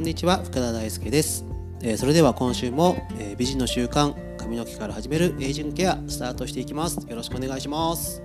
[0.00, 1.44] こんにちは福田大輔です、
[1.82, 7.06] えーそれでは今週も、えー美人の習慣髪の毛から始めるエイジングケアスタートしていきます。
[7.06, 8.22] よろしくお願いします。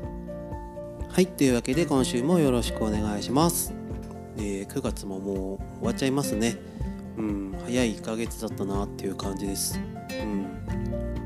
[1.10, 3.74] はいというわけで今週もよろしくお願いします、
[4.38, 5.36] えー9月ももう
[5.80, 6.56] 終わっちゃいますね。
[7.18, 9.78] うん早い1ヶ月だったなっていう感じです。
[9.78, 10.48] うん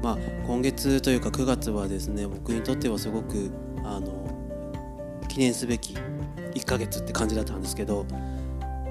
[0.01, 3.51] まあ今月というか9月はですね僕にとってはすごく
[3.85, 5.93] あの記念すべき
[6.55, 8.07] 1ヶ月って感じだったんですけど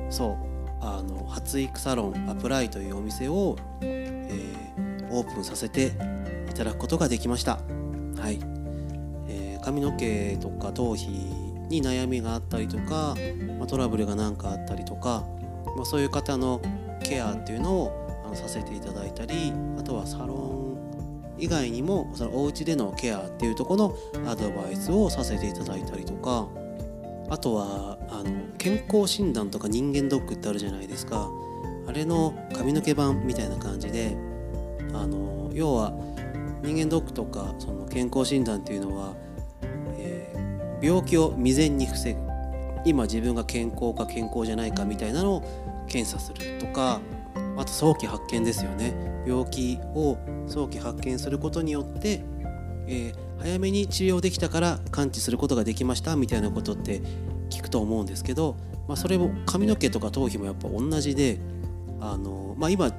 [0.09, 0.48] そう
[0.81, 4.59] あの発育サロンアプライというお店を、えー
[5.11, 5.93] オープンさせて
[6.51, 7.59] いただくことができました。
[8.19, 8.39] はい、
[9.29, 11.09] えー髪の毛とか頭皮
[11.69, 13.17] に悩みがあったりとか、
[13.59, 15.25] まあ、トラブルが何かあったりとか、
[15.77, 16.61] まあ、そういう方の
[17.03, 23.95] ケアっていうのをあのさせていただいたりあとはサロン以外にもそのお家でのケアっていうとこの
[24.27, 26.49] アドバイスをさせていただいたりとか
[27.31, 31.31] あとはあの健康診断とか人間ドックってあるじゃないですか。
[31.87, 34.17] あれの髪の毛版みたいな感じで
[34.93, 35.93] あの要は
[36.63, 39.15] 人間ドックとかその健康診断っていうのは、
[39.99, 40.49] えー
[40.81, 42.21] 病気を未然に防ぐ。
[42.85, 47.01] 今自分が健康か健康じゃないかみたいなのを検査するとか
[47.57, 48.95] あと早期発見ですよね。
[49.27, 52.23] 病気を早期発見することによって、
[52.89, 57.01] えー早めに治療できたから完治することができましたみたいなことって
[57.51, 58.57] 聞くと思うんですけど、
[58.89, 61.39] まあ、それも髪の毛とか頭皮もやっぱ同じで
[62.01, 62.91] あの、まあ、今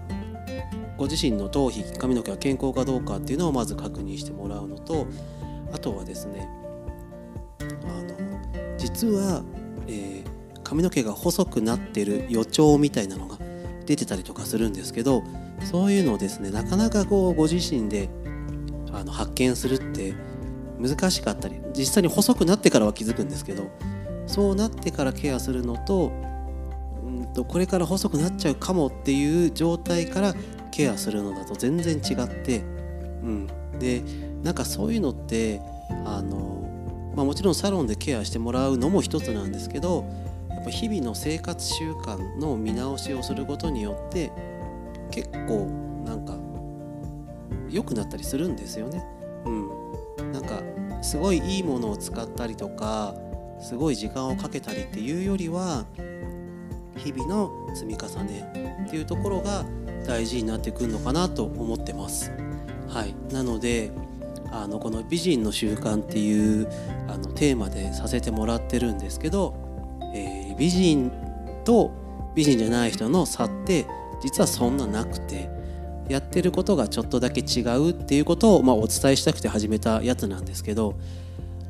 [0.97, 5.07] ご自身の頭皮髪の毛が健康かどうかっていうのをまず確認してもらうのと
[5.73, 6.47] あとはですね
[7.59, 7.63] あ
[8.03, 9.43] の実は、
[9.87, 13.39] えー髪の毛が細くなってる予兆みたいなのが
[13.87, 15.23] 出てたりとかするんですけど
[15.63, 18.07] そういうのをですねなかなかこうご自身で
[18.93, 20.13] あの発見するって
[20.79, 23.69] 難しかったり実際に細くなってからは気づくんですけど
[24.27, 26.11] そうなってからケアするのと
[27.03, 30.33] うんとこれから細くなっちゃうかもっていう状態から
[30.71, 33.47] ケアするのだと全然違って、うん、
[33.79, 34.03] で
[34.43, 35.61] なんかそういうのって
[36.05, 40.05] あの、まあ、もちろんサロンでケアしてもらうのも一つなんですけど
[40.49, 44.31] やっぱ日々の生活習慣の見直しをすることによって
[45.11, 45.67] 結構
[47.69, 49.03] 良くなったりするんですよね。
[49.45, 50.61] うん、なんか
[51.01, 53.15] すごいいいものを使ったりとか
[53.61, 55.85] すごい時間をかけたりっていうよりは
[56.97, 59.65] 日々の積み重ねっていうところが
[60.05, 62.31] 大事になってくるのかなと思ってます。
[62.87, 63.91] はい、なので
[64.51, 66.67] あのこの「美人の習慣」っていう
[67.07, 69.53] あのテーマでさせてもらってるんですけど、
[70.13, 71.09] えー美人
[71.63, 71.89] と
[72.35, 73.87] 美人じゃない人の差って
[74.21, 75.49] 実はそんななくて
[76.09, 80.95] やってることがちょっとだけ違うっていうことを、まあ、お伝えしたくて始めたやつなんですけど、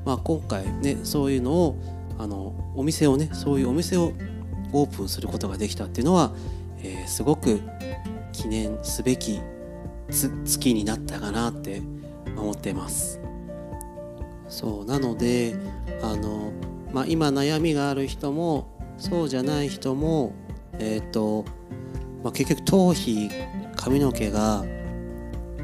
[0.06, 1.76] まあ、今回ねそういうのを
[2.18, 4.14] あのお店をねそういうお店を
[4.72, 6.32] オープンすることができたっていうのは、
[6.82, 7.60] えーすごく
[8.32, 9.42] 記念すべき
[10.12, 11.82] 月になったかなって
[12.38, 13.20] 思ってます。
[14.48, 15.56] そうなので
[16.02, 16.52] あの、
[16.94, 18.68] まあ、今悩みがある人も
[18.98, 20.34] そうじゃない人も
[20.80, 21.46] えっ、と、
[22.24, 23.30] まあ、結局頭皮
[23.79, 24.66] 髪の毛が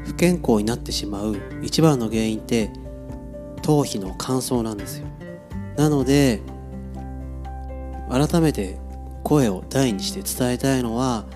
[0.06, 2.70] 不健康になってしまう一番の原因って
[3.60, 5.06] 頭皮の乾燥なんですよ。
[5.76, 6.40] なので
[8.10, 8.78] 改めて
[9.22, 11.26] 声を大にして伝えたいのは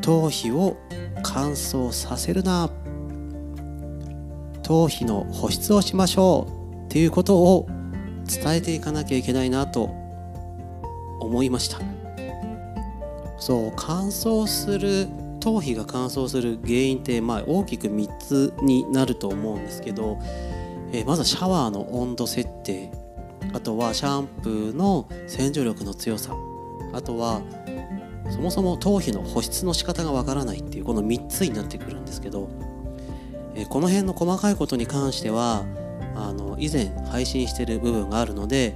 [0.00, 0.76] 頭皮を
[1.24, 2.70] 乾燥させるな。
[4.62, 7.66] 頭皮の保湿をしましょうっていうことを
[8.28, 9.90] 伝えていかなきゃいけないなと
[11.18, 11.78] 思いました。
[13.38, 15.08] そう乾燥する
[15.38, 20.18] 頭皮が乾燥する原因って、まあ、大きく3つになると思うんですけど、
[20.92, 22.90] えーまずはシャワーの温度設定
[23.52, 26.34] あとはシャンプーの洗浄力の強さ
[26.92, 27.42] あとは
[28.30, 32.48] そもそも頭皮の保湿の仕方がわからないっていうこの3つになってくるんですけど、
[33.54, 35.64] えーこの辺の細かいことに関しては
[36.14, 38.74] あの以前配信してる部分があるので、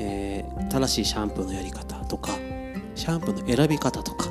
[0.00, 2.32] えー正しいシャンプーのやり方とか
[2.94, 4.28] シャンプーの選び方とか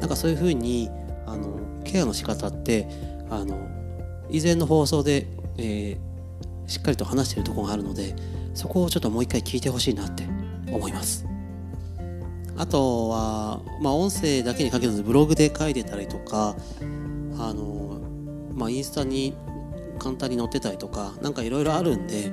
[0.00, 0.90] なんかそういう風に
[1.88, 2.86] ケアの仕方って
[3.30, 3.58] あの
[4.30, 5.26] 以前の放送で、
[5.56, 6.08] えー
[6.68, 8.14] しっかりと話しているところがあるので
[8.54, 10.24] そこをちょっともう一回聞いてほしいなって
[10.70, 11.26] 思います。
[12.56, 16.56] あとは、まあ、音声だけに限らずブログで書いてたりとか
[17.38, 18.00] あの、
[18.52, 19.34] まあ、インスタに
[19.98, 22.32] 簡単に載ってたりとかなんかいろいろあるんで、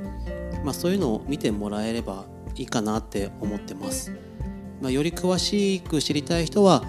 [0.63, 2.25] まあ、そういうのを見てもらえれば
[2.56, 4.12] いいかなって思ってます。
[4.81, 6.84] まあ、より詳しく知りたい人は、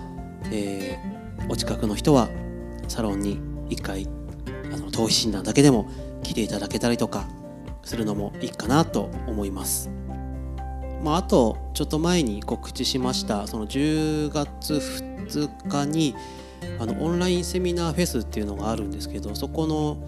[0.51, 1.17] えー
[1.49, 2.29] お近くの人は
[2.89, 4.09] サロンに1回
[4.73, 5.91] あの頭皮診断だけでも
[6.23, 7.29] 来ていただけたりとか
[7.83, 9.91] するのもいいかなと思います。
[11.03, 16.17] まあ、あとちょっと前に告知しましたその10月2日に
[16.81, 19.99] あのオンラインセミナーフェスっていうのがあるんですけどそこの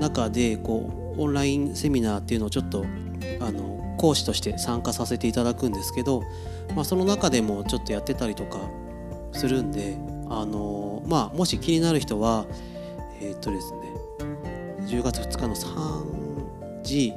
[0.00, 2.86] 中でこうオンラインセミナーっていうのをちょっと
[3.40, 6.22] あの講師として参加させていただくんですけど、
[6.74, 8.58] まあ、その中でもちょっとやってたりとか
[9.32, 9.98] するんで
[10.28, 12.46] あの、まあ、もし気になる人は
[13.20, 13.78] えー、っとですね
[14.86, 17.12] 10月2日の3時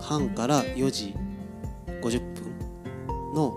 [0.00, 1.14] 半から4時
[2.00, 3.56] 50分の、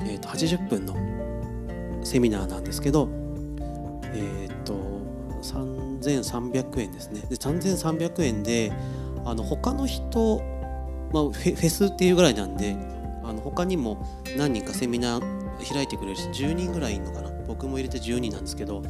[0.00, 3.08] えー、と80分のセミナーなんですけど
[4.14, 4.74] えっ、と
[5.42, 7.20] 3300円ですね。
[7.28, 8.72] で3300円で
[9.24, 10.40] あの他の人、
[11.12, 12.76] まあ、フェフェスっていうぐらいなんで
[13.24, 14.06] あの他にも
[14.36, 17.33] 何人かセミナー開いてくれるし10人ぐらいいるのかな。
[17.46, 18.82] 僕も入れて10人なんですけど、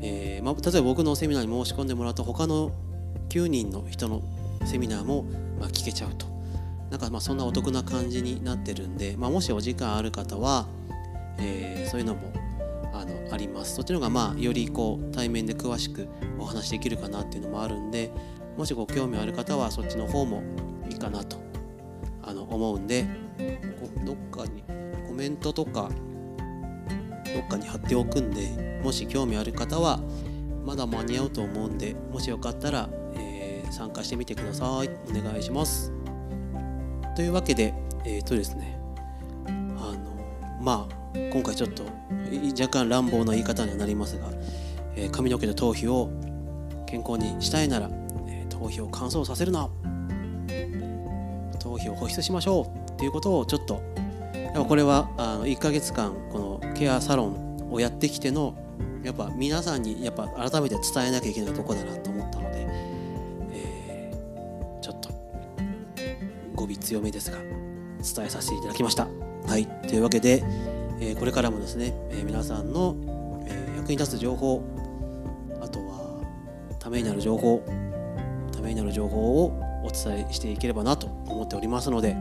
[0.00, 2.72] えーまあ、例えば僕のセミナーに申し込んでもらうと他の
[3.28, 4.22] 9人の人の
[4.64, 5.24] セミナーも、
[5.60, 6.26] まあ、聞けちゃうと。
[6.90, 10.66] なんかまあそんなお得な感じになってるんで、まあ、もしお時間ある方は、
[11.38, 12.32] えー、そういうのも
[12.94, 13.74] あのあります。
[13.74, 16.08] そっちの方がまあよりこう対面で詳しく
[16.38, 18.10] お話できるかなっていうのもあるんで
[18.56, 20.42] もしご興味ある方はそっちの方も
[20.88, 21.36] いいかなと
[22.22, 23.06] あの思うんで
[24.04, 24.64] どっかに
[25.06, 25.90] コメントとか
[27.38, 30.00] どっかに貼っておくんでもし興味ある方は
[30.64, 34.90] まだ間に合うと思うんでもしよかったら、えー、参加してみてください。
[35.08, 35.92] お願いします。
[37.14, 37.72] というわけで
[38.04, 38.76] えっ、ー、とですね
[39.46, 39.98] あの
[40.60, 41.84] まあ今回ちょっと
[42.60, 44.30] 若干乱暴な言い方にはなりますが、
[44.96, 46.10] えー、髪の毛の頭皮を
[46.88, 47.88] 健康にしたいなら、
[48.26, 49.68] えー、頭皮を乾燥させるな。
[51.60, 52.92] 頭皮を保湿しましょう。
[52.92, 53.80] っていうことをちょっと
[54.34, 56.47] やっぱこれはあの1ヶ月間この
[56.78, 58.54] ケアサロンをやってきての
[59.02, 62.66] やっぱ皆さんにやっぱ改めて伝えなきゃいけないとこだなと思ったので、
[63.52, 65.08] えー、ちょっと
[66.54, 69.08] 語尾強めですが伝えさせていただきました。
[69.46, 70.44] はいというわけで、
[71.00, 72.96] えー、これからもですね、えー、皆さんの、
[73.46, 74.62] え役に立つ情報
[75.60, 76.22] あとは
[76.78, 77.64] ためになる情報
[78.52, 82.14] ためになる情報をお伝えしていければなと思っておりますので、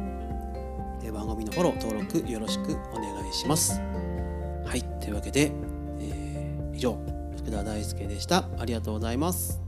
[1.03, 3.81] え番組のフォロー登録よろしくお願いします
[4.67, 5.53] はいというわけで、
[6.01, 6.99] え以上
[7.37, 8.49] 福田大輔でした。
[8.59, 9.66] ありがとうございます。